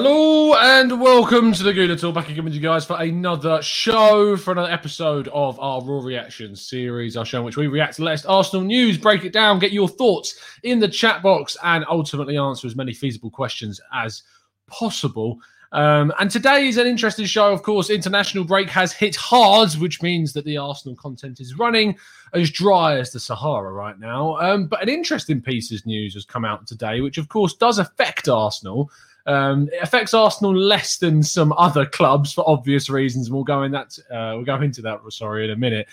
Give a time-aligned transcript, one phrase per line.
[0.00, 2.14] Hello and welcome to the Gooner Talk.
[2.14, 6.64] Back again with you guys for another show, for another episode of our Raw Reactions
[6.64, 9.58] series, our show in which we react to the latest Arsenal news, break it down,
[9.58, 14.22] get your thoughts in the chat box, and ultimately answer as many feasible questions as
[14.68, 15.40] possible.
[15.72, 17.52] Um, and today is an interesting show.
[17.52, 21.98] Of course, international break has hit hard, which means that the Arsenal content is running
[22.34, 24.36] as dry as the Sahara right now.
[24.36, 27.80] Um, but an interesting piece of news has come out today, which of course does
[27.80, 28.92] affect Arsenal.
[29.28, 33.62] Um, it affects Arsenal less than some other clubs for obvious reasons, and we'll go
[33.62, 33.96] in that.
[34.10, 35.00] Uh, we'll go into that.
[35.10, 35.86] Sorry, in a minute.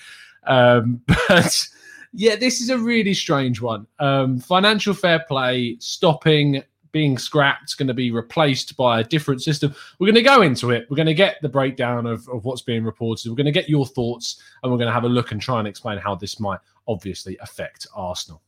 [0.47, 1.67] Um, but
[2.13, 3.87] yeah, this is a really strange one.
[3.99, 6.63] Um, financial fair play stopping
[6.93, 9.75] being scrapped, going to be replaced by a different system.
[9.99, 10.87] We're going to go into it.
[10.89, 13.29] We're going to get the breakdown of, of what's being reported.
[13.29, 15.59] We're going to get your thoughts, and we're going to have a look and try
[15.59, 18.41] and explain how this might obviously affect Arsenal.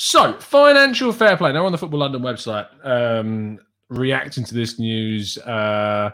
[0.00, 1.52] So, financial fair play.
[1.52, 6.10] Now, on the Football London website, um, reacting to this news, uh,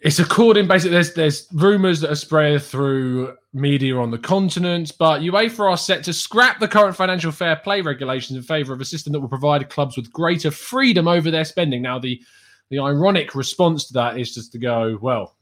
[0.00, 0.90] it's according basically.
[0.90, 6.04] There's there's rumours that are spread through media on the continent, but UEFA are set
[6.04, 9.28] to scrap the current financial fair play regulations in favour of a system that will
[9.28, 11.80] provide clubs with greater freedom over their spending.
[11.80, 12.20] Now, the
[12.68, 15.36] the ironic response to that is just to go, well,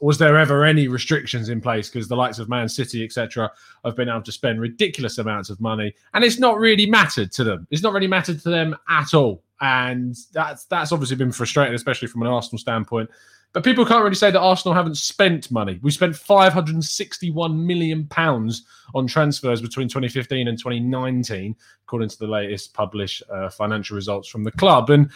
[0.00, 1.88] was there ever any restrictions in place?
[1.88, 3.50] Because the likes of Man City, etc.,
[3.84, 7.44] have been able to spend ridiculous amounts of money, and it's not really mattered to
[7.44, 7.66] them.
[7.70, 12.08] It's not really mattered to them at all, and that's that's obviously been frustrating, especially
[12.08, 13.10] from an Arsenal standpoint.
[13.54, 15.78] But people can't really say that Arsenal haven't spent money.
[15.80, 21.54] We spent 561 million pounds on transfers between 2015 and 2019,
[21.84, 25.08] according to the latest published uh, financial results from the club, and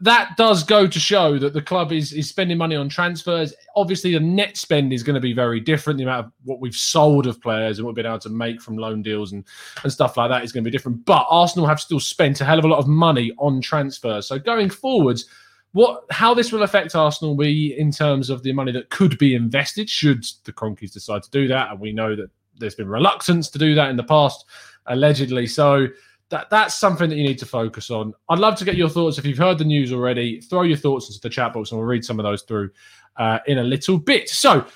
[0.00, 3.54] that does go to show that the club is is spending money on transfers.
[3.76, 5.98] Obviously, the net spend is going to be very different.
[5.98, 8.60] The amount of what we've sold of players and what we've been able to make
[8.60, 9.44] from loan deals and,
[9.82, 11.04] and stuff like that is going to be different.
[11.04, 14.26] But Arsenal have still spent a hell of a lot of money on transfers.
[14.26, 15.26] So going forwards,
[15.72, 19.34] what how this will affect Arsenal be in terms of the money that could be
[19.34, 21.70] invested should the Kroenkes decide to do that.
[21.70, 24.46] And we know that there's been reluctance to do that in the past,
[24.86, 25.46] allegedly.
[25.46, 25.88] So
[26.32, 28.12] that that's something that you need to focus on.
[28.28, 29.18] I'd love to get your thoughts.
[29.18, 31.86] If you've heard the news already, throw your thoughts into the chat box and we'll
[31.86, 32.70] read some of those through
[33.18, 34.28] uh, in a little bit.
[34.30, 34.66] So,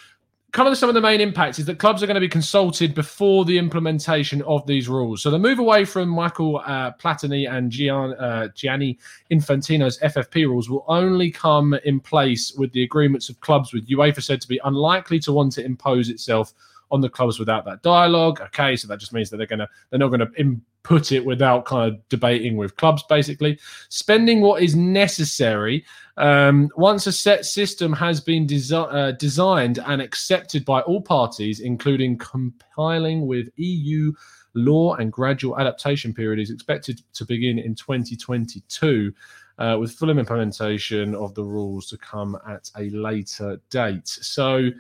[0.53, 2.95] kind of some of the main impacts is that clubs are going to be consulted
[2.95, 5.23] before the implementation of these rules.
[5.23, 8.99] So the move away from Michael uh, Platini and Gian, uh, Gianni
[9.31, 14.23] Infantino's FFP rules will only come in place with the agreements of clubs with UEFA
[14.23, 16.55] said to be unlikely to want to impose itself
[16.91, 18.41] on the clubs without that dialogue.
[18.41, 21.93] Okay, so that just means that they're gonna they're not gonna input it without kind
[21.93, 23.03] of debating with clubs.
[23.09, 25.85] Basically, spending what is necessary.
[26.19, 31.61] Um, once a set system has been desi- uh, designed and accepted by all parties,
[31.61, 34.13] including compiling with EU
[34.57, 39.13] law and gradual adaptation period is expected to begin in 2022
[39.59, 44.71] uh, with full implementation of the rules to come at a later date so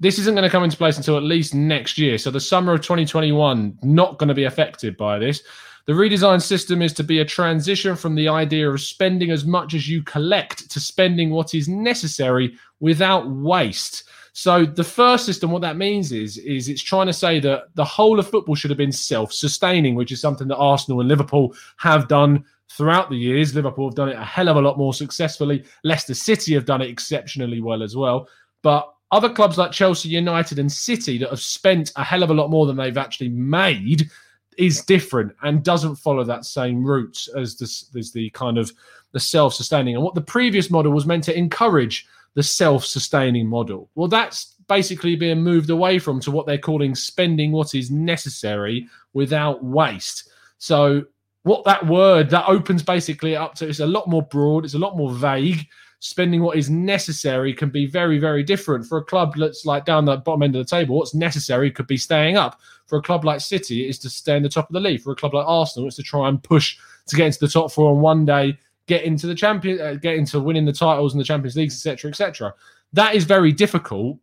[0.00, 2.18] this isn't going to come into place until at least next year.
[2.18, 5.42] So the summer of 2021 not going to be affected by this.
[5.86, 9.74] The redesigned system is to be a transition from the idea of spending as much
[9.74, 14.04] as you collect to spending what is necessary without waste.
[14.32, 17.84] So the first system, what that means is, is it's trying to say that the
[17.84, 22.08] whole of football should have been self-sustaining, which is something that Arsenal and Liverpool have
[22.08, 23.54] done throughout the years.
[23.54, 25.64] Liverpool have done it a hell of a lot more successfully.
[25.84, 28.26] Leicester City have done it exceptionally well as well.
[28.62, 32.34] But other clubs like Chelsea United and City that have spent a hell of a
[32.34, 34.10] lot more than they've actually made
[34.58, 38.72] is different and doesn't follow that same route as as the kind of
[39.12, 39.94] the self-sustaining.
[39.94, 43.88] And what the previous model was meant to encourage the self-sustaining model.
[43.94, 48.88] Well that's basically being moved away from to what they're calling spending what is necessary
[49.12, 50.28] without waste.
[50.58, 51.04] So
[51.44, 54.78] what that word that opens basically up to is a lot more broad it's a
[54.78, 55.68] lot more vague
[56.04, 58.84] spending what is necessary can be very, very different.
[58.84, 61.86] For a club that's like down the bottom end of the table, what's necessary could
[61.86, 62.60] be staying up.
[62.86, 65.00] For a club like City, it is to stay in the top of the league.
[65.00, 67.72] For a club like Arsenal, it's to try and push to get into the top
[67.72, 71.20] four and one day get into the champion, uh, get into winning the titles and
[71.20, 72.54] the Champions Leagues, etc., etc.
[72.92, 74.18] That is very difficult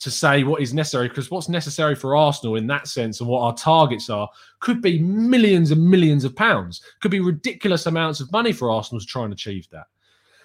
[0.00, 3.42] to say what is necessary because what's necessary for Arsenal in that sense and what
[3.42, 4.28] our targets are
[4.58, 8.98] could be millions and millions of pounds, could be ridiculous amounts of money for Arsenal
[8.98, 9.86] to try and achieve that.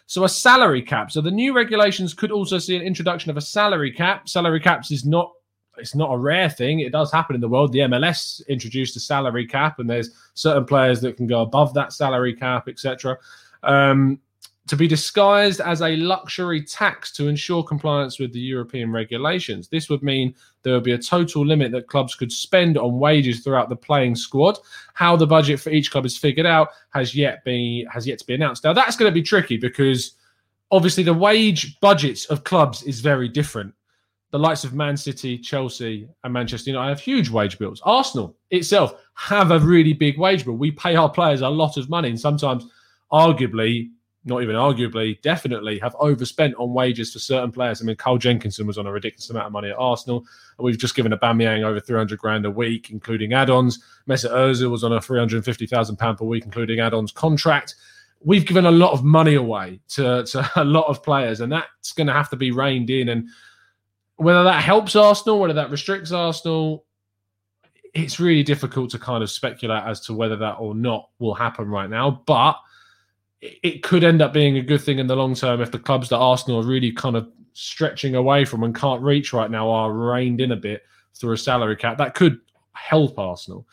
[0.07, 1.11] So a salary cap.
[1.11, 4.29] So the new regulations could also see an introduction of a salary cap.
[4.29, 5.31] Salary caps is not
[5.77, 6.79] it's not a rare thing.
[6.79, 7.73] It does happen in the world.
[7.73, 11.91] The MLS introduced a salary cap, and there's certain players that can go above that
[11.91, 13.17] salary cap, etc.
[13.63, 14.19] Um,
[14.67, 19.67] to be disguised as a luxury tax to ensure compliance with the European regulations.
[19.67, 20.33] This would mean
[20.63, 24.15] there would be a total limit that clubs could spend on wages throughout the playing
[24.15, 24.57] squad.
[24.95, 28.25] How the budget for each club is figured out has yet be has yet to
[28.25, 28.63] be announced.
[28.63, 30.13] Now that's going to be tricky because
[30.71, 33.71] obviously the wage budgets of clubs is very different.
[34.31, 37.81] The likes of Man City, Chelsea, and Manchester United have huge wage bills.
[37.85, 40.55] Arsenal itself have a really big wage bill.
[40.55, 42.65] We pay our players a lot of money, and sometimes,
[43.13, 43.91] arguably,
[44.25, 47.81] not even arguably, definitely have overspent on wages for certain players.
[47.81, 50.25] I mean, Carl Jenkinson was on a ridiculous amount of money at Arsenal,
[50.57, 53.83] and we've just given Aubameyang over 300 grand a week, including add-ons.
[54.09, 57.75] Mesut Ozil was on a 350,000 pound per week, including add-ons contract.
[58.23, 61.93] We've given a lot of money away to, to a lot of players, and that's
[61.93, 63.09] going to have to be reined in.
[63.09, 63.29] And
[64.15, 66.85] whether that helps Arsenal, whether that restricts Arsenal,
[67.93, 71.69] it's really difficult to kind of speculate as to whether that or not will happen
[71.69, 72.23] right now.
[72.25, 72.57] But
[73.63, 76.09] it could end up being a good thing in the long term if the clubs
[76.09, 79.91] that Arsenal are really kind of stretching away from and can't reach right now are
[79.91, 80.83] reined in a bit
[81.13, 81.97] through a salary cap.
[81.97, 82.39] That could
[82.73, 83.67] help Arsenal.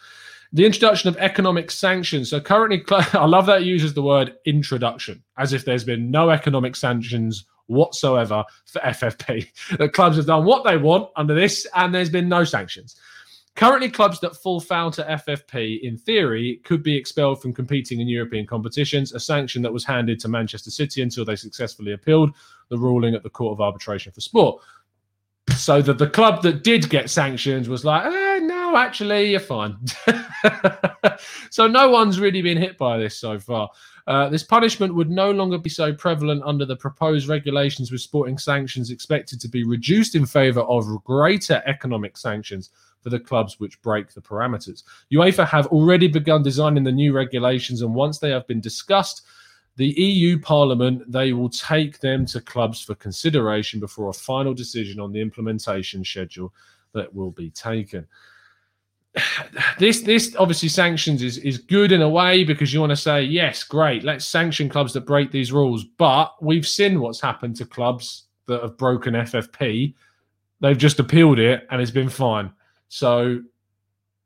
[0.52, 2.30] The introduction of economic sanctions.
[2.30, 6.30] So currently, I love that it uses the word introduction as if there's been no
[6.30, 9.78] economic sanctions whatsoever for FFP.
[9.78, 12.96] The clubs have done what they want under this, and there's been no sanctions.
[13.54, 18.08] Currently, clubs that fall foul to FFP, in theory, could be expelled from competing in
[18.08, 22.31] European competitions, a sanction that was handed to Manchester City until they successfully appealed
[22.70, 24.62] the ruling at the Court of Arbitration for Sport.
[25.54, 29.76] So that the club that did get sanctions was like, eh, no, actually, you're fine.
[31.50, 33.69] so no one's really been hit by this so far.
[34.06, 38.38] Uh, this punishment would no longer be so prevalent under the proposed regulations, with sporting
[38.38, 42.70] sanctions expected to be reduced in favour of greater economic sanctions
[43.02, 44.84] for the clubs which break the parameters.
[45.12, 49.22] UEFA have already begun designing the new regulations, and once they have been discussed,
[49.76, 55.00] the EU Parliament they will take them to clubs for consideration before a final decision
[55.00, 56.52] on the implementation schedule
[56.93, 58.06] that will be taken.
[59.78, 63.22] This this obviously sanctions is is good in a way because you want to say
[63.22, 65.84] yes, great, let's sanction clubs that break these rules.
[65.84, 69.94] But we've seen what's happened to clubs that have broken FFP.
[70.60, 72.53] They've just appealed it and it's been fine.
[72.93, 73.41] So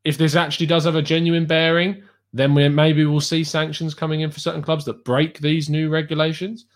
[0.03, 4.23] if this actually does have a genuine bearing, then we maybe we'll see sanctions coming
[4.23, 6.67] in for certain clubs that break these new regulations.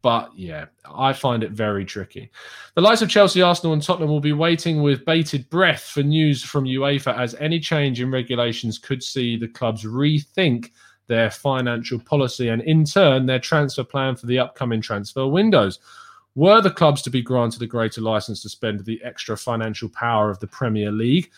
[0.00, 2.30] But yeah, I find it very tricky.
[2.76, 6.42] The likes of Chelsea, Arsenal, and Tottenham will be waiting with bated breath for news
[6.42, 10.70] from UEFA as any change in regulations could see the clubs rethink
[11.08, 15.78] their financial policy and, in turn, their transfer plan for the upcoming transfer windows.
[16.38, 20.30] Were the clubs to be granted a greater license to spend the extra financial power
[20.30, 21.32] of the Premier League,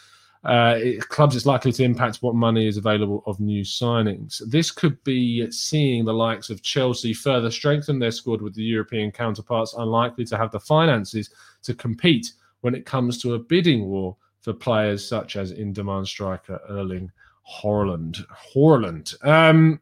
[0.45, 4.43] uh, it, clubs it's likely to impact what money is available of new signings.
[4.51, 9.11] This could be seeing the likes of Chelsea further strengthen their squad with the European
[9.11, 11.31] counterparts, unlikely to have the finances
[11.63, 16.61] to compete when it comes to a bidding war for players such as in-demand striker
[16.69, 17.11] Erling
[17.51, 18.23] Haaland.
[18.55, 19.27] Haaland.
[19.27, 19.81] Um,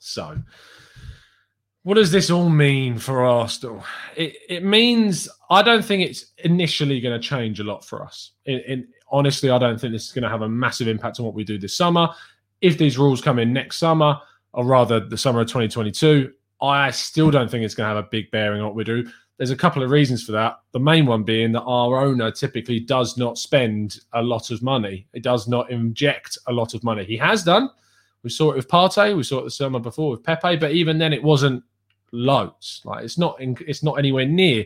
[0.00, 0.36] so
[1.84, 3.84] what does this all mean for Arsenal?
[4.16, 8.32] It, it means I don't think it's initially going to change a lot for us.
[8.46, 11.26] In, in, honestly, I don't think this is going to have a massive impact on
[11.26, 12.08] what we do this summer.
[12.60, 14.16] If these rules come in next summer,
[14.52, 18.08] or rather the summer of 2022, I still don't think it's going to have a
[18.08, 19.10] big bearing on what we do.
[19.36, 20.60] There's a couple of reasons for that.
[20.70, 25.08] The main one being that our owner typically does not spend a lot of money.
[25.12, 27.04] He does not inject a lot of money.
[27.04, 27.68] He has done.
[28.22, 29.16] We saw it with Partey.
[29.16, 30.56] We saw it the summer before with Pepe.
[30.56, 31.64] But even then, it wasn't
[32.12, 32.80] loads.
[32.84, 33.40] Like it's not.
[33.40, 34.64] In, it's not anywhere near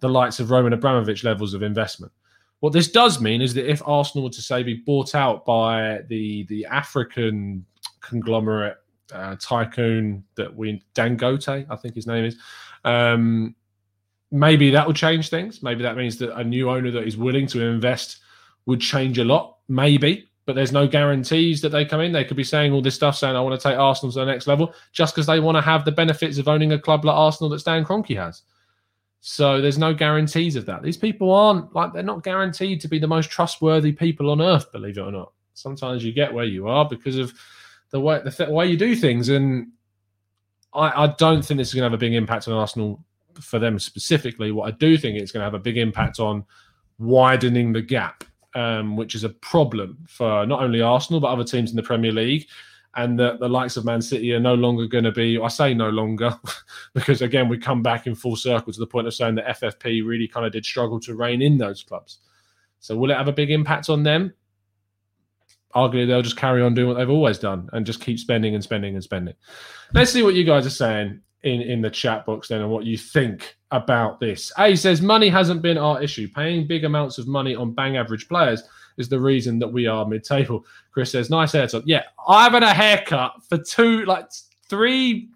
[0.00, 2.12] the likes of Roman Abramovich levels of investment.
[2.60, 6.00] What this does mean is that if Arsenal were to say be bought out by
[6.08, 7.64] the the African
[8.00, 8.76] conglomerate
[9.12, 12.36] uh, tycoon that we Dangote, I think his name is,
[12.84, 13.54] um,
[14.30, 15.62] maybe that will change things.
[15.62, 18.18] Maybe that means that a new owner that is willing to invest
[18.66, 19.58] would change a lot.
[19.68, 22.12] Maybe, but there's no guarantees that they come in.
[22.12, 24.24] They could be saying all this stuff, saying I want to take Arsenal to the
[24.24, 27.16] next level, just because they want to have the benefits of owning a club like
[27.16, 28.42] Arsenal that Stan Kroenke has.
[29.20, 30.82] So there's no guarantees of that.
[30.82, 34.72] These people aren't like they're not guaranteed to be the most trustworthy people on earth,
[34.72, 35.32] believe it or not.
[35.54, 37.32] Sometimes you get where you are because of
[37.90, 39.68] the way the th- way you do things, and
[40.74, 43.04] I, I don't think this is going to have a big impact on Arsenal
[43.40, 44.50] for them specifically.
[44.50, 46.44] What I do think it's going to have a big impact on
[46.98, 51.70] widening the gap, um, which is a problem for not only Arsenal but other teams
[51.70, 52.46] in the Premier League.
[52.94, 55.72] And the, the likes of Man City are no longer going to be, I say
[55.72, 56.38] no longer,
[56.94, 60.06] because again, we come back in full circle to the point of saying that FFP
[60.06, 62.18] really kind of did struggle to rein in those clubs.
[62.80, 64.34] So will it have a big impact on them?
[65.74, 68.62] arguably they'll just carry on doing what they've always done and just keep spending and
[68.62, 69.34] spending and spending.
[69.94, 72.84] Let's see what you guys are saying in, in the chat box then and what
[72.84, 74.52] you think about this.
[74.58, 76.28] A says money hasn't been our issue.
[76.28, 78.62] Paying big amounts of money on bang average players
[78.98, 80.64] is the reason that we are mid table.
[80.92, 81.82] Chris says, nice hair top.
[81.86, 84.26] Yeah, I haven't a haircut for two, like
[84.68, 85.30] three,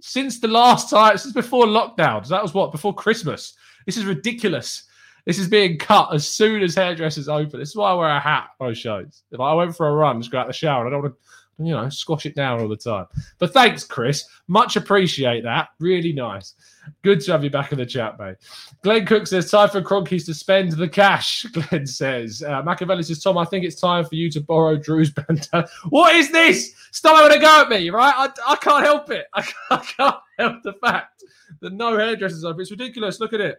[0.00, 2.26] since the last time, since before lockdown.
[2.28, 3.54] That was what, before Christmas.
[3.86, 4.84] This is ridiculous.
[5.26, 7.60] This is being cut as soon as hairdressers open.
[7.60, 9.22] This is why I wear a hat most shows.
[9.30, 11.20] If I went for a run, just go out the shower, I don't want to,
[11.58, 13.06] you know, squash it down all the time.
[13.38, 14.24] But thanks, Chris.
[14.48, 15.68] Much appreciate that.
[15.78, 16.54] Really nice.
[17.02, 18.36] Good to have you back in the chat, mate.
[18.82, 21.44] Glenn Cook says, time for Kroenkes to spend the cash.
[21.52, 25.10] Glenn says, uh, Machiavelli says, Tom, I think it's time for you to borrow Drew's
[25.10, 25.68] bandana.
[25.90, 26.74] What is this?
[26.90, 28.14] Stop having a go at me, right?
[28.16, 29.26] I, I can't help it.
[29.34, 31.24] I, I can't help the fact
[31.60, 32.62] that no hairdressers open.
[32.62, 33.20] It's ridiculous.
[33.20, 33.58] Look at it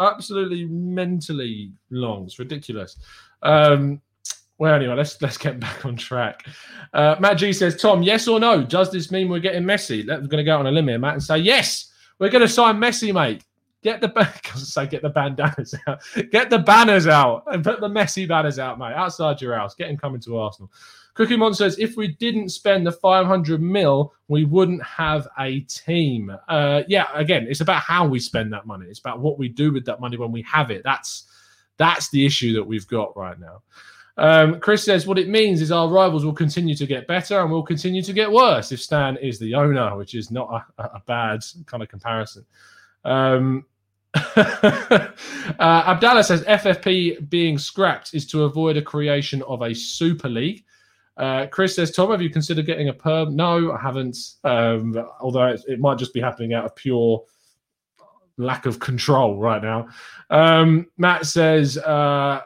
[0.00, 2.24] absolutely mentally long.
[2.24, 2.96] It's ridiculous.
[3.42, 4.00] Um,
[4.58, 6.44] well, anyway, let's let's get back on track.
[6.92, 8.62] Uh, Matt G says, Tom, yes or no?
[8.62, 10.06] Does this mean we're getting Messi?
[10.06, 11.92] We're going to go on a limb here, Matt, and say yes.
[12.18, 13.44] We're going to sign Messi, mate.
[13.82, 18.26] Get the say get the bandanas out, get the banners out, and put the Messi
[18.26, 19.74] banners out, mate, outside your house.
[19.74, 20.70] Get him coming to Arsenal.
[21.14, 26.32] Cookie Mon says, if we didn't spend the 500 mil, we wouldn't have a team.
[26.48, 28.86] Uh, yeah, again, it's about how we spend that money.
[28.88, 30.82] It's about what we do with that money when we have it.
[30.84, 31.24] That's
[31.76, 33.62] that's the issue that we've got right now.
[34.18, 37.50] Um, Chris says, what it means is our rivals will continue to get better and
[37.50, 41.02] will continue to get worse if Stan is the owner, which is not a, a
[41.06, 42.44] bad kind of comparison.
[43.04, 43.64] Um,
[44.14, 45.08] uh,
[45.60, 50.64] Abdallah says FFP being scrapped is to avoid a creation of a super league.
[51.16, 53.36] Uh, Chris says, Tom, have you considered getting a perm?
[53.36, 54.16] No, I haven't.
[54.44, 57.24] Um, although it, it, might just be happening out of pure
[58.36, 59.88] lack of control right now.
[60.30, 62.42] Um, Matt says, uh,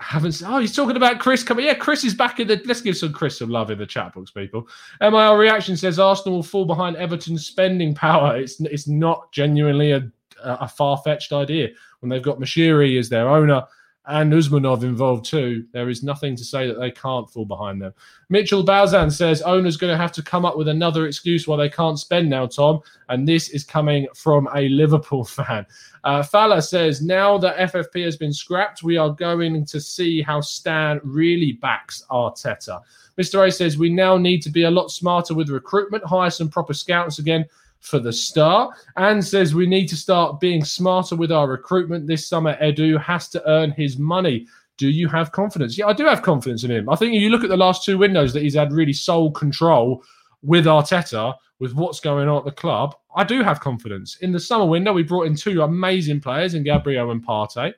[0.00, 0.42] haven't.
[0.44, 1.66] Oh, he's talking about Chris coming.
[1.66, 2.60] Yeah, Chris is back in the.
[2.64, 4.68] Let's give some Chris some love in the chat box, people.
[5.00, 8.36] MIL reaction says Arsenal will fall behind Everton's spending power.
[8.36, 10.10] It's it's not genuinely a
[10.42, 11.68] a far fetched idea
[12.00, 13.64] when they've got Moshiri as their owner
[14.08, 15.66] and Usmanov involved too.
[15.72, 17.92] There is nothing to say that they can't fall behind them.
[18.30, 21.68] Mitchell Balzan says owner's going to have to come up with another excuse why they
[21.68, 22.80] can't spend now, Tom.
[23.10, 25.66] And this is coming from a Liverpool fan.
[26.04, 30.40] Uh, Fala says now that FFP has been scrapped, we are going to see how
[30.40, 32.80] Stan really backs Arteta.
[33.18, 33.46] Mr.
[33.46, 36.72] A says we now need to be a lot smarter with recruitment, hire some proper
[36.72, 37.44] scouts again
[37.80, 42.28] for the start and says we need to start being smarter with our recruitment this
[42.28, 42.56] summer.
[42.62, 44.46] Edu has to earn his money.
[44.76, 45.76] Do you have confidence?
[45.76, 46.88] Yeah, I do have confidence in him.
[46.88, 49.30] I think if you look at the last two windows that he's had really sole
[49.30, 50.04] control
[50.42, 54.18] with Arteta, with what's going on at the club, I do have confidence.
[54.18, 57.74] In the summer window, we brought in two amazing players in Gabriel and Partey.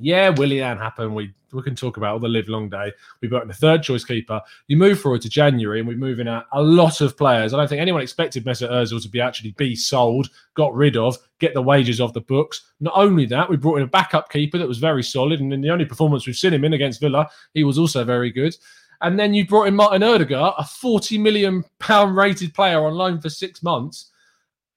[0.00, 1.14] Yeah, Willian happened.
[1.14, 2.92] We we can talk about all the live long day.
[3.20, 4.40] We got the third choice keeper.
[4.66, 7.54] You move forward to January, and we're moving out a lot of players.
[7.54, 11.16] I don't think anyone expected Mesut Ozil to be actually be sold, got rid of,
[11.38, 12.72] get the wages off the books.
[12.80, 15.60] Not only that, we brought in a backup keeper that was very solid, and in
[15.60, 18.54] the only performance we've seen him in against Villa, he was also very good.
[19.00, 23.20] And then you brought in Martin Odegaard, a 40 million pound rated player on loan
[23.20, 24.10] for six months.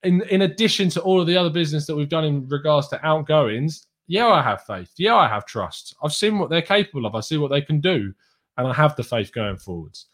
[0.03, 3.05] In, in addition to all of the other business that we've done in regards to
[3.05, 4.91] outgoings, yeah, I have faith.
[4.97, 5.95] Yeah, I have trust.
[6.03, 7.15] I've seen what they're capable of.
[7.15, 8.13] I see what they can do,
[8.57, 10.07] and I have the faith going forwards.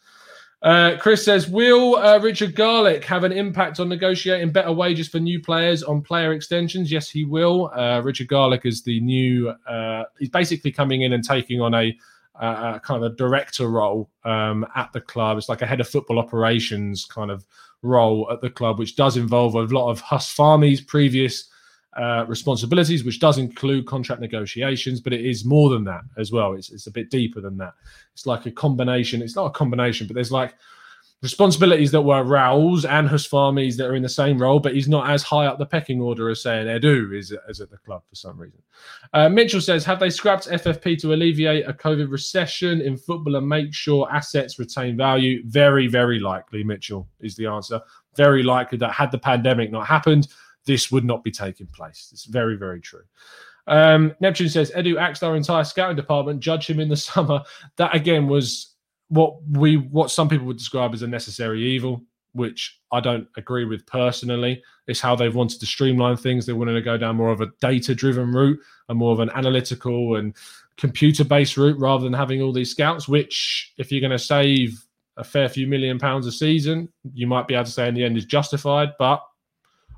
[0.62, 5.20] Uh, Chris says, Will uh, Richard Garlick have an impact on negotiating better wages for
[5.20, 6.92] new players on player extensions?
[6.92, 7.72] Yes, he will.
[7.76, 11.98] Uh, Richard Garlick is the new, uh, he's basically coming in and taking on a,
[12.40, 15.40] kind of a director role um, at the club.
[15.40, 17.48] It's like a head of football operations kind of
[17.82, 21.50] role at the club, which does involve a lot of Huss Fahmi's previous
[21.98, 26.54] uh, responsibilities, which does include contract negotiations, but it is more than that as well.
[26.54, 27.74] It's, it's a bit deeper than that.
[28.14, 29.22] It's like a combination.
[29.22, 30.54] It's not a combination, but there's like
[31.24, 34.88] responsibilities that were Raul's and Huss Fahmi's that are in the same role, but he's
[34.88, 37.78] not as high up the pecking order as, say, an Edu is, is at the
[37.78, 38.62] club for some reason.
[39.14, 43.50] Uh, Mitchell says, have they scrapped FFP to alleviate a COVID recession in football and
[43.50, 45.42] make sure assets retain value?
[45.48, 47.82] Very, very likely, Mitchell, is the answer.
[48.16, 50.28] Very likely that had the pandemic not happened,
[50.68, 52.10] this would not be taking place.
[52.12, 53.04] It's very, very true.
[53.66, 56.40] Um, Neptune says Edu axed our entire scouting department.
[56.40, 57.42] Judge him in the summer.
[57.78, 58.76] That again was
[59.10, 63.66] what we what some people would describe as a necessary evil, which I don't agree
[63.66, 64.62] with personally.
[64.88, 66.46] It's how they've wanted to streamline things.
[66.46, 68.60] They wanted to go down more of a data-driven route
[68.90, 70.36] and more of an analytical and
[70.78, 73.08] computer-based route rather than having all these scouts.
[73.08, 74.86] Which, if you're going to save
[75.18, 78.04] a fair few million pounds a season, you might be able to say in the
[78.04, 78.90] end is justified.
[79.00, 79.22] But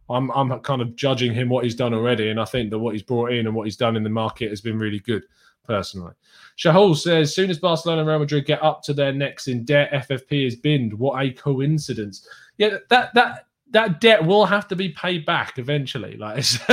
[0.09, 2.93] I'm I'm kind of judging him what he's done already, and I think that what
[2.93, 5.23] he's brought in and what he's done in the market has been really good.
[5.65, 6.13] Personally,
[6.57, 9.91] Shahul says, soon as Barcelona and Real Madrid get up to their necks in debt,
[9.91, 10.93] FFP is binned.
[10.93, 12.27] What a coincidence!
[12.57, 16.17] Yeah, that that that debt will have to be paid back eventually.
[16.17, 16.43] Like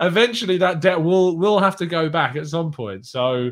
[0.00, 3.04] eventually, that debt will will have to go back at some point.
[3.04, 3.50] So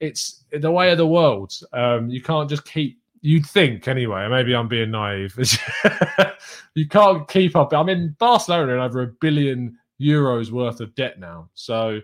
[0.00, 1.52] it's the way of the world.
[1.72, 4.28] Um, you can't just keep You'd think anyway.
[4.28, 5.34] Maybe I'm being naive.
[6.74, 7.72] you can't keep up.
[7.72, 12.00] I mean, Barcelona are over a billion euros worth of debt now, so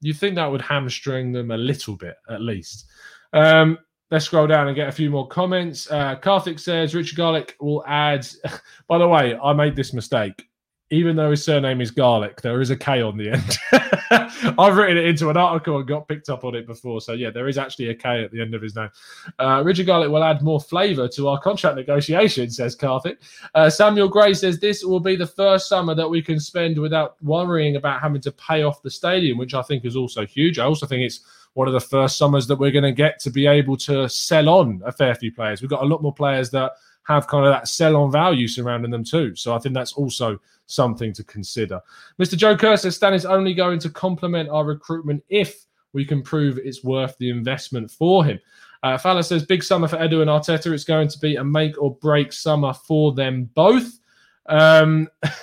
[0.00, 2.86] you think that would hamstring them a little bit at least.
[3.32, 3.78] Um,
[4.10, 5.88] let's scroll down and get a few more comments.
[5.88, 8.26] Uh, Karthik says Richard Garlick will add.
[8.88, 10.48] By the way, I made this mistake
[10.90, 13.58] even though his surname is Garlic, there is a K on the end.
[14.58, 17.00] I've written it into an article and got picked up on it before.
[17.00, 18.90] So, yeah, there is actually a K at the end of his name.
[19.38, 23.16] Uh, Richard Garlic will add more flavour to our contract negotiation, says Karthik.
[23.54, 27.16] Uh, Samuel Gray says this will be the first summer that we can spend without
[27.22, 30.58] worrying about having to pay off the stadium, which I think is also huge.
[30.58, 31.20] I also think it's
[31.54, 34.48] one of the first summers that we're going to get to be able to sell
[34.48, 35.62] on a fair few players.
[35.62, 36.72] We've got a lot more players that
[37.04, 39.34] have kind of that sell on value surrounding them too.
[39.36, 41.80] So I think that's also something to consider.
[42.20, 42.36] Mr.
[42.36, 46.58] Joe Kerr says Stan is only going to complement our recruitment if we can prove
[46.58, 48.38] it's worth the investment for him.
[48.82, 50.72] Uh, Fowler says big summer for Edu and Arteta.
[50.72, 53.98] It's going to be a make or break summer for them both.
[54.46, 55.08] Um,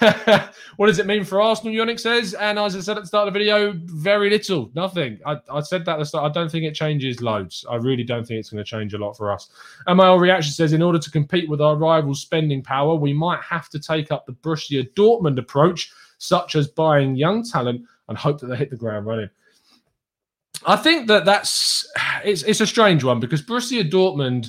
[0.77, 1.73] what does it mean for Arsenal?
[1.73, 5.19] Yannick says, and as I said at the start of the video, very little, nothing.
[5.25, 6.29] I, I said that at the start.
[6.29, 7.65] I don't think it changes loads.
[7.69, 9.49] I really don't think it's going to change a lot for us.
[9.87, 13.41] And my reaction says, in order to compete with our rivals' spending power, we might
[13.41, 18.39] have to take up the Borussia Dortmund approach, such as buying young talent and hope
[18.39, 19.29] that they hit the ground running.
[20.65, 21.89] I think that that's
[22.23, 24.47] it's it's a strange one because Borussia Dortmund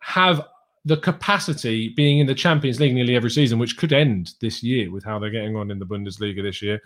[0.00, 0.46] have
[0.84, 4.90] the capacity being in the Champions League nearly every season, which could end this year
[4.90, 6.80] with how they're getting on in the Bundesliga this year,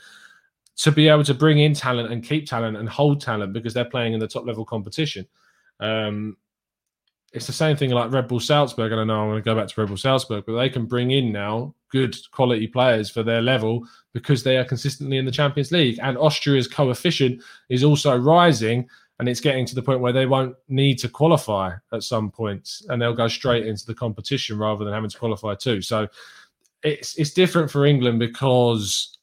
[0.77, 3.85] to be able to bring in talent and keep talent and hold talent because they're
[3.85, 5.27] playing in the top level competition.
[5.81, 6.37] Um,
[7.33, 8.93] it's the same thing like Red Bull Salzburg.
[8.93, 10.87] And I know I want to go back to Red Bull Salzburg, but they can
[10.87, 15.31] bring in now good quality players for their level because they are consistently in the
[15.31, 15.99] Champions League.
[16.03, 20.55] And Austria's coefficient is also rising and it's getting to the point where they won't
[20.69, 24.95] need to qualify at some point and they'll go straight into the competition rather than
[24.95, 26.07] having to qualify too so
[26.83, 29.19] it's it's different for england because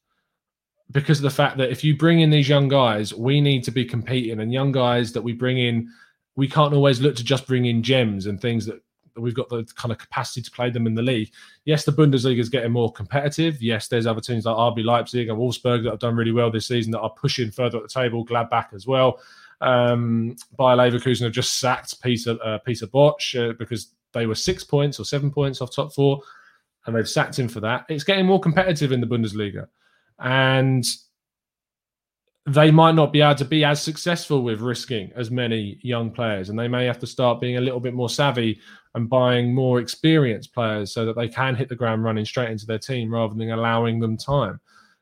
[0.92, 3.72] because of the fact that if you bring in these young guys we need to
[3.72, 5.90] be competing and young guys that we bring in
[6.36, 8.82] we can't always look to just bring in gems and things that
[9.18, 11.32] we've got the kind of capacity to play them in the league.
[11.64, 13.62] Yes, the Bundesliga is getting more competitive.
[13.62, 16.68] Yes, there's other teams like RB Leipzig and Wolfsburg that have done really well this
[16.68, 18.26] season that are pushing further at the table.
[18.26, 19.20] Gladbach as well.
[19.62, 24.64] Um, Bayer Leverkusen have just sacked Peter uh, Peter Bosz uh, because they were six
[24.64, 26.22] points or seven points off top four,
[26.86, 27.86] and they've sacked him for that.
[27.90, 29.68] It's getting more competitive in the Bundesliga,
[30.20, 30.84] and
[32.48, 36.50] they might not be able to be as successful with risking as many young players,
[36.50, 38.60] and they may have to start being a little bit more savvy
[38.94, 42.66] and buying more experienced players so that they can hit the ground running straight into
[42.66, 44.60] their team rather than allowing them time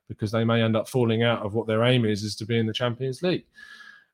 [0.08, 2.58] because they may end up falling out of what their aim is is to be
[2.58, 3.46] in the Champions League.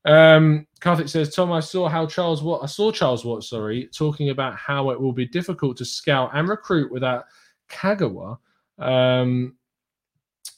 [0.05, 4.29] Um, Karthik says, Tom, I saw how Charles Watt, I saw Charles Watt, sorry, talking
[4.29, 7.25] about how it will be difficult to scout and recruit without
[7.69, 8.37] Cagigao
[8.77, 9.55] um,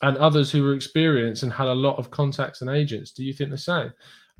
[0.04, 3.12] and others who were experienced and had a lot of contacts and agents.
[3.12, 3.92] Do you think the same?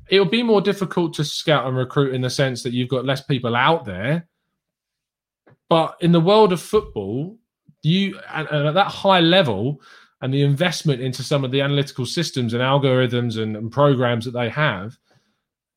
[0.08, 3.22] It'll be more difficult to scout and recruit in the sense that you've got less
[3.22, 4.28] people out there.
[5.68, 7.36] but in the world of football,
[7.82, 9.80] you and, and at that high level
[10.22, 14.30] and the investment into some of the analytical systems and algorithms and, and programs that
[14.30, 14.96] they have,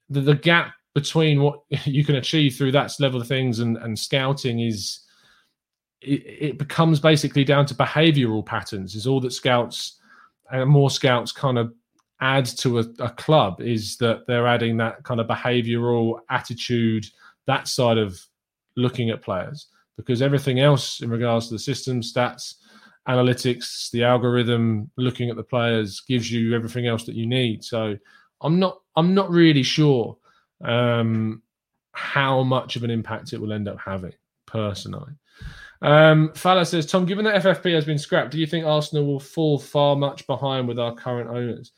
[0.10, 3.98] the, the, gap between what you can achieve through that level of things and, and
[3.98, 5.02] scouting is
[6.02, 8.96] it, it becomes basically down to behavioral patterns.
[8.96, 10.00] Is all that scouts
[10.52, 11.74] and more scouts kind of
[12.22, 17.06] add to a, a club is that they're adding that kind of behavioral attitude,
[17.48, 18.20] that side of
[18.78, 22.56] looking at players because everything else in regards to the system, stats,
[23.08, 27.64] analytics, the algorithm, looking at the players gives you everything else that you need.
[27.64, 27.98] So
[28.42, 30.18] I'm not I'm not really sure
[30.64, 31.42] um,
[31.92, 34.14] how much of an impact it will end up having
[34.46, 35.14] personally.
[35.82, 39.20] Um, Fala says, Tom, given that FFP has been scrapped, do you think Arsenal will
[39.20, 41.74] fall far much behind with our current owners?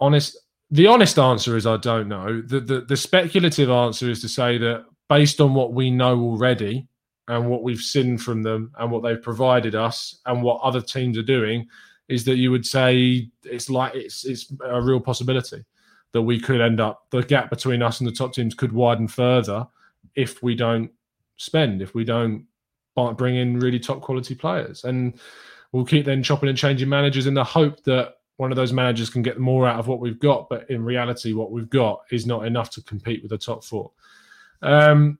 [0.00, 0.36] Honest,
[0.70, 2.40] the honest answer is I don't know.
[2.40, 6.88] The, the the speculative answer is to say that based on what we know already
[7.30, 11.16] and what we've seen from them and what they've provided us and what other teams
[11.16, 11.66] are doing
[12.08, 15.64] is that you would say it's like it's it's a real possibility
[16.12, 19.06] that we could end up the gap between us and the top teams could widen
[19.06, 19.64] further
[20.16, 20.90] if we don't
[21.36, 22.44] spend if we don't
[23.16, 24.84] bring in really top quality players.
[24.84, 25.18] And
[25.72, 29.08] we'll keep then chopping and changing managers in the hope that one of those managers
[29.08, 30.48] can get more out of what we've got.
[30.48, 33.92] But in reality what we've got is not enough to compete with the top four.
[34.62, 35.18] Um,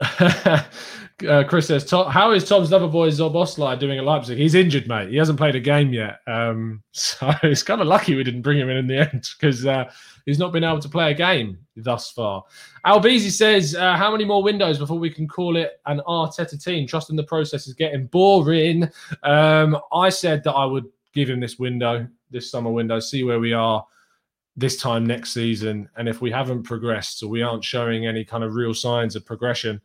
[0.20, 4.38] uh, Chris says, "How is Tom's lover boy Szoboszlai doing at Leipzig?
[4.38, 5.08] He's injured, mate.
[5.08, 8.58] He hasn't played a game yet, um, so it's kind of lucky we didn't bring
[8.58, 9.90] him in in the end because uh,
[10.24, 12.44] he's not been able to play a game thus far."
[12.86, 16.86] Albizi says, uh, "How many more windows before we can call it an Arteta team?
[16.86, 18.88] Trusting the process is getting boring."
[19.24, 23.40] Um, I said that I would give him this window, this summer window, see where
[23.40, 23.84] we are
[24.58, 25.88] this time next season.
[25.96, 29.24] And if we haven't progressed or we aren't showing any kind of real signs of
[29.24, 29.80] progression,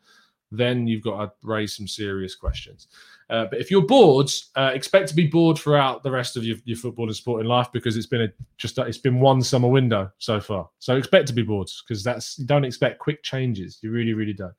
[0.52, 2.88] then you've got to raise some serious questions.
[3.30, 6.58] Uh, but if you're bored, uh, expect to be bored throughout the rest of your,
[6.66, 10.12] your football and sporting life because it's been a just it's been one summer window
[10.18, 10.70] so far.
[10.80, 13.80] So expect to be bored because that's you don't expect quick changes.
[13.82, 14.54] You really, really don't.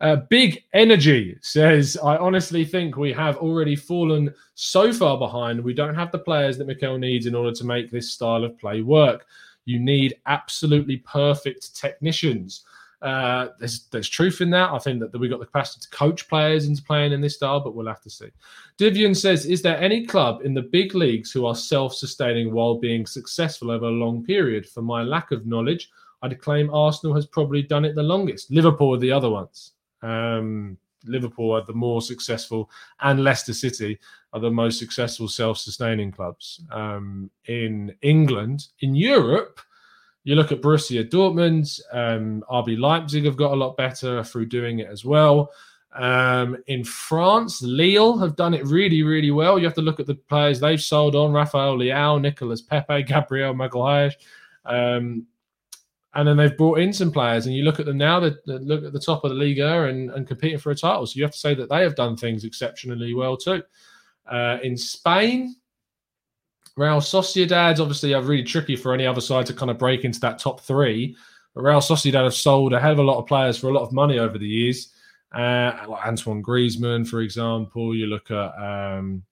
[0.00, 5.62] Uh, Big Energy says, I honestly think we have already fallen so far behind.
[5.62, 8.58] We don't have the players that Mikel needs in order to make this style of
[8.58, 9.26] play work.
[9.64, 12.64] You need absolutely perfect technicians.
[13.00, 14.70] Uh, there's there's truth in that.
[14.70, 17.36] I think that, that we've got the capacity to coach players into playing in this
[17.36, 18.28] style, but we'll have to see.
[18.76, 22.76] Divian says, Is there any club in the big leagues who are self sustaining while
[22.76, 24.68] being successful over a long period?
[24.68, 25.90] For my lack of knowledge,
[26.22, 28.50] I'd claim Arsenal has probably done it the longest.
[28.50, 29.72] Liverpool are the other ones.
[30.02, 33.98] Um, Liverpool are the more successful, and Leicester City
[34.32, 38.66] are the most successful self-sustaining clubs um, in England.
[38.80, 39.60] In Europe,
[40.28, 44.80] you look at Borussia Dortmund, um, RB Leipzig have got a lot better through doing
[44.80, 45.50] it as well.
[45.94, 49.58] Um, in France, Lille have done it really, really well.
[49.58, 53.54] You have to look at the players they've sold on: Rafael Leao, Nicolas Pepe, Gabriel
[53.54, 54.12] Magalhaes.
[54.66, 55.26] Um,
[56.12, 58.20] and then they've brought in some players, and you look at them now.
[58.20, 61.06] That look at the top of the Liga and, and competing for a title.
[61.06, 63.62] So you have to say that they have done things exceptionally well too.
[64.30, 65.56] Uh, in Spain,
[66.78, 70.20] Real Sociedad obviously are really tricky for any other side to kind of break into
[70.20, 71.16] that top three.
[71.52, 73.82] But Real Sociedad have sold a hell of a lot of players for a lot
[73.82, 74.92] of money over the years.
[75.34, 77.96] Uh, like Antoine Griezmann, for example.
[77.96, 79.24] You look at um,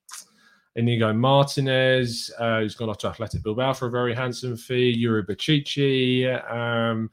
[0.74, 4.90] Inigo Martinez, uh, who's gone off to Athletic Bilbao for a very handsome fee.
[4.90, 6.52] Yuri Berchiche.
[6.52, 7.10] Um,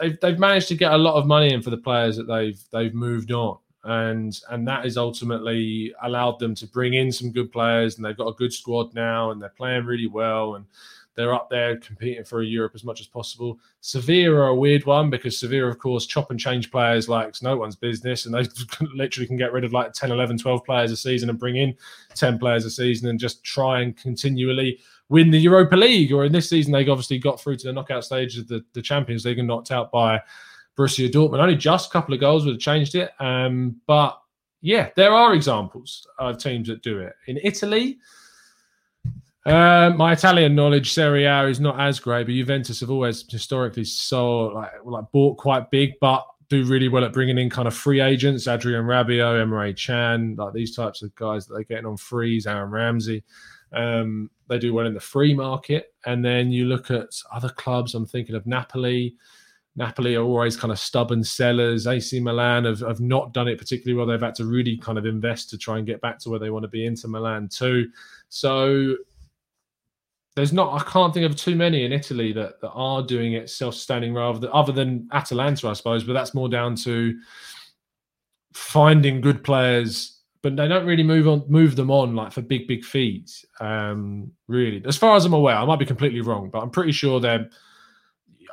[0.00, 2.60] they've, they've managed to get a lot of money in for the players that they've
[2.72, 7.50] they've moved on, and and that has ultimately allowed them to bring in some good
[7.50, 10.64] players, and they've got a good squad now, and they're playing really well, and
[11.14, 13.58] they're up there competing for Europe as much as possible.
[13.80, 17.42] Sevilla are a weird one because Sevilla, of course, chop and change players like it's
[17.42, 18.24] no one's business.
[18.24, 18.46] And they
[18.94, 21.74] literally can get rid of like 10, 11, 12 players a season and bring in
[22.14, 24.78] 10 players a season and just try and continually
[25.10, 26.12] win the Europa League.
[26.12, 28.82] Or in this season, they obviously got through to the knockout stage of the, the
[28.82, 30.20] Champions League and knocked out by
[30.78, 31.40] Borussia Dortmund.
[31.40, 33.10] Only just a couple of goals would have changed it.
[33.20, 34.18] Um, but
[34.60, 37.14] yeah, there are examples of teams that do it.
[37.26, 37.98] In Italy,
[39.44, 43.84] uh, my Italian knowledge, Serie A is not as great, but Juventus have always historically
[43.84, 47.74] so like like bought quite big, but do really well at bringing in kind of
[47.74, 51.96] free agents, Adrien Rabiot, Emre Can, like these types of guys that they're getting on
[51.96, 53.24] frees, Aaron Ramsey.
[53.72, 57.94] Um, they do well in the free market, and then you look at other clubs.
[57.94, 59.16] I'm thinking of Napoli.
[59.74, 61.86] Napoli are always kind of stubborn sellers.
[61.86, 64.06] AC Milan have, have not done it particularly well.
[64.06, 66.50] They've had to really kind of invest to try and get back to where they
[66.50, 67.88] want to be into Milan too.
[68.28, 68.96] So
[70.34, 73.50] there's not I can't think of too many in Italy that, that are doing it
[73.50, 77.18] self-sustaining rather than other than Atalanta, I suppose, but that's more down to
[78.54, 82.66] finding good players, but they don't really move on move them on like for big
[82.66, 83.44] big fees.
[83.60, 86.92] Um, really, as far as I'm aware, I might be completely wrong, but I'm pretty
[86.92, 87.48] sure they're.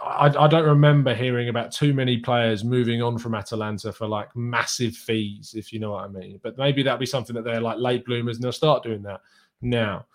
[0.04, 4.36] I, I don't remember hearing about too many players moving on from Atalanta for like
[4.36, 6.40] massive fees, if you know what I mean.
[6.42, 9.22] But maybe that'll be something that they're like late bloomers and they'll start doing that
[9.62, 10.06] now.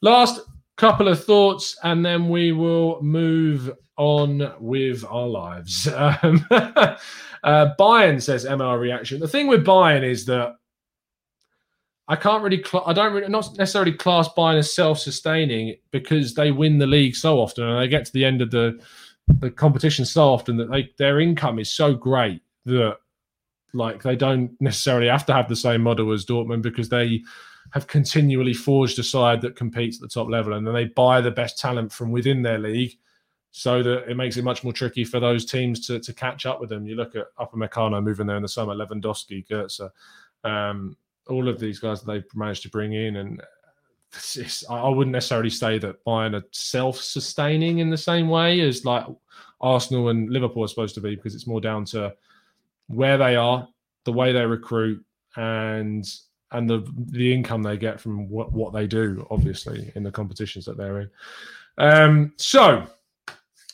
[0.00, 0.40] Last
[0.76, 5.88] couple of thoughts, and then we will move on with our lives.
[6.22, 9.20] Um, uh, Bayern says MR reaction.
[9.20, 10.56] The thing with Bayern is that
[12.08, 16.50] I can't really, cl- I don't really, not necessarily class Bayern as self-sustaining because they
[16.50, 18.78] win the league so often and they get to the end of the
[19.40, 22.96] the competition so often that they their income is so great that
[23.72, 27.22] like they don't necessarily have to have the same model as Dortmund because they
[27.72, 31.20] have continually forged a side that competes at the top level and then they buy
[31.20, 32.96] the best talent from within their league
[33.56, 36.60] so that it makes it much more tricky for those teams to, to catch up
[36.60, 36.86] with them.
[36.86, 39.88] You look at Upamecano moving there in the summer, Lewandowski, Goetze,
[40.42, 40.96] um,
[41.28, 43.14] all of these guys that they've managed to bring in.
[43.14, 43.40] And
[44.70, 49.06] I wouldn't necessarily say that Bayern are self-sustaining in the same way as like
[49.60, 52.14] Arsenal and Liverpool are supposed to be, because it's more down to
[52.88, 53.66] where they are,
[54.04, 55.04] the way they recruit,
[55.36, 56.06] and
[56.52, 60.64] and the the income they get from what, what they do, obviously, in the competitions
[60.66, 61.10] that they're in.
[61.78, 62.86] Um, so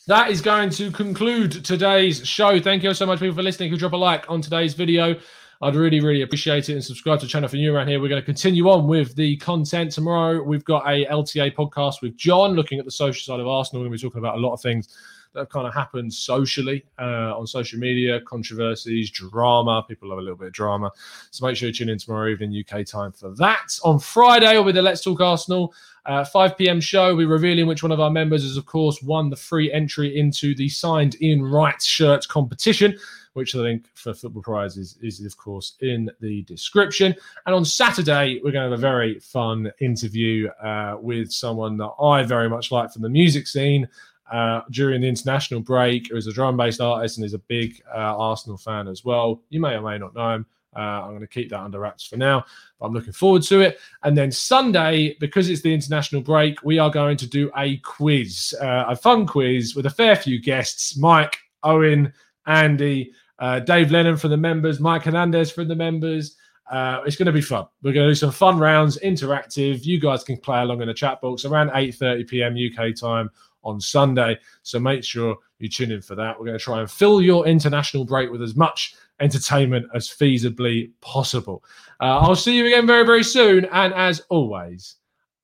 [0.07, 2.59] that is going to conclude today's show.
[2.59, 3.71] Thank you so much, people, for listening.
[3.71, 5.15] You drop a like on today's video,
[5.63, 6.73] I'd really, really appreciate it.
[6.73, 8.01] And subscribe to the channel for new around here.
[8.01, 10.41] We're going to continue on with the content tomorrow.
[10.41, 13.81] We've got a LTA podcast with John looking at the social side of Arsenal.
[13.81, 14.89] We're going to be talking about a lot of things
[15.33, 19.85] that have kind of happened socially uh, on social media, controversies, drama.
[19.87, 20.91] People love a little bit of drama.
[21.29, 23.77] So make sure you tune in tomorrow evening UK time for that.
[23.83, 25.73] On Friday, will be the Let's Talk Arsenal
[26.07, 26.81] uh, 5 p.m.
[26.81, 27.15] show.
[27.15, 30.55] We're revealing which one of our members has, of course, won the free entry into
[30.55, 32.97] the signed in right shirt competition
[33.33, 37.15] which the link for football prizes is, of course, in the description.
[37.45, 41.93] And on Saturday, we're going to have a very fun interview uh, with someone that
[42.01, 43.87] I very much like from the music scene
[44.31, 46.07] uh, during the international break.
[46.07, 49.41] He was a drum based artist and is a big uh, Arsenal fan as well.
[49.49, 50.45] You may or may not know him.
[50.75, 52.45] Uh, I'm going to keep that under wraps for now,
[52.79, 53.79] but I'm looking forward to it.
[54.03, 58.55] And then Sunday, because it's the international break, we are going to do a quiz,
[58.61, 62.13] uh, a fun quiz with a fair few guests Mike, Owen,
[62.45, 66.35] Andy, uh, Dave Lennon for the members, Mike Hernandez for the members.
[66.69, 67.65] Uh, it's going to be fun.
[67.81, 69.85] We're going to do some fun rounds, interactive.
[69.85, 72.55] You guys can play along in the chat box around 8:30 p.m.
[72.55, 73.29] UK time
[73.63, 74.37] on Sunday.
[74.63, 76.39] So make sure you tune in for that.
[76.39, 80.91] We're going to try and fill your international break with as much entertainment as feasibly
[81.01, 81.63] possible.
[81.99, 83.65] Uh, I'll see you again very, very soon.
[83.65, 84.95] And as always,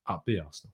[0.08, 0.74] up the Arsenal.